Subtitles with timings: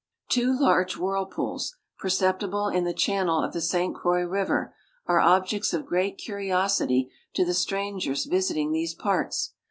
[0.29, 4.73] Two large whirlpools^ perceptible in the channel of the St Croix river,
[5.05, 9.53] are objects of great curiosity to the strangers visiting these parts.